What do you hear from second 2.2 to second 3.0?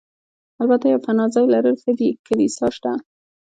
کلیسا شته.